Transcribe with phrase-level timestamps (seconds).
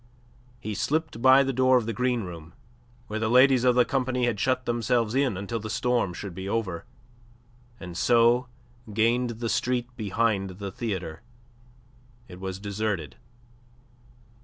[0.59, 2.53] He slipped by the door of the green room,
[3.05, 6.49] where the ladies of the company had shut themselves in until the storm should be
[6.49, 6.85] over,
[7.79, 8.47] and so
[8.91, 11.21] gained the street behind the theatre.
[12.27, 13.17] It was deserted.